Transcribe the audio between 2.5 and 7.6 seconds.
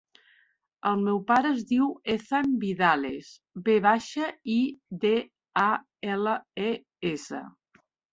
Vidales: ve baixa, i, de, a, ela, e, essa.